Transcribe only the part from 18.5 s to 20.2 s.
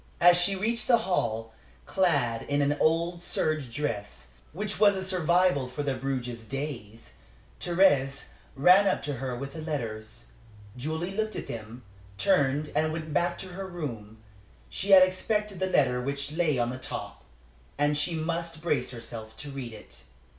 brace herself to read it.